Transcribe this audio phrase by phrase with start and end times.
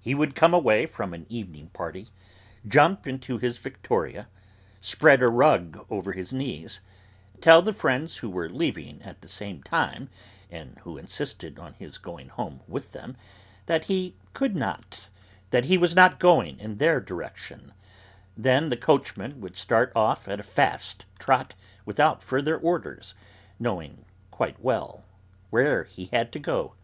[0.00, 2.08] He would come away from an evening party,
[2.66, 4.26] jump into his victoria,
[4.80, 6.80] spread a rug over his knees,
[7.40, 10.10] tell the friends who were leaving at the same time,
[10.50, 13.16] and who insisted on his going home with them,
[13.66, 15.02] that he could not,
[15.50, 17.72] that he was not going in their direction;
[18.36, 21.54] then the coachman would start off at a fast trot
[21.86, 23.14] without further orders,
[23.60, 25.04] knowing quite well
[25.50, 26.74] where he had to go.